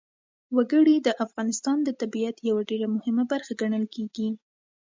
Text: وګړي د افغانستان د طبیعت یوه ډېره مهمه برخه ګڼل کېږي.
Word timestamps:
وګړي 0.55 0.95
د 1.01 1.09
افغانستان 1.25 1.77
د 1.83 1.89
طبیعت 2.01 2.37
یوه 2.49 2.61
ډېره 2.69 2.87
مهمه 2.95 3.23
برخه 3.31 3.53
ګڼل 3.61 3.85
کېږي. 3.95 4.29